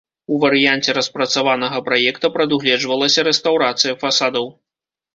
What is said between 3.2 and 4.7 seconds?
рэстаўрацыя фасадаў.